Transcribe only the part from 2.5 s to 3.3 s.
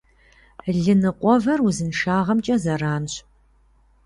зэранщ.